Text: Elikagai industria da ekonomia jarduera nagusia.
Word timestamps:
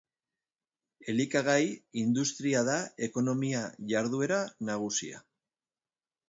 Elikagai 1.11 1.67
industria 2.03 2.63
da 2.69 2.79
ekonomia 3.09 3.61
jarduera 3.93 4.41
nagusia. 4.71 5.23